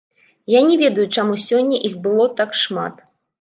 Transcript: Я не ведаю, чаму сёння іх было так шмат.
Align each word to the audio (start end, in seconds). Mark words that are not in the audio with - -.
Я 0.53 0.61
не 0.69 0.77
ведаю, 0.83 1.05
чаму 1.17 1.35
сёння 1.43 1.83
іх 1.91 2.01
было 2.09 2.25
так 2.41 2.59
шмат. 2.63 3.07